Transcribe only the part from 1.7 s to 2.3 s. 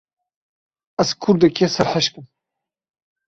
serhişk im.